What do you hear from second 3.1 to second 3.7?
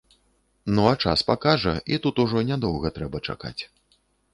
чакаць.